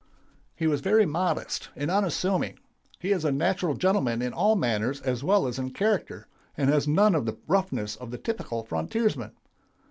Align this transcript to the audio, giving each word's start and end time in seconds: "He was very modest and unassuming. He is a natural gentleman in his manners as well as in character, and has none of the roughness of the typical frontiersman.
"He 0.55 0.65
was 0.65 0.81
very 0.81 1.05
modest 1.05 1.69
and 1.75 1.91
unassuming. 1.91 2.57
He 2.97 3.11
is 3.11 3.23
a 3.23 3.31
natural 3.31 3.75
gentleman 3.75 4.19
in 4.19 4.31
his 4.33 4.57
manners 4.57 4.99
as 5.01 5.23
well 5.23 5.45
as 5.45 5.59
in 5.59 5.69
character, 5.73 6.27
and 6.57 6.71
has 6.71 6.87
none 6.87 7.13
of 7.13 7.27
the 7.27 7.37
roughness 7.45 7.97
of 7.97 8.09
the 8.09 8.17
typical 8.17 8.63
frontiersman. 8.63 9.33